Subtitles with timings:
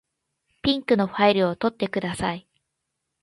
[0.63, 2.47] ピンクのファイルを取ってください。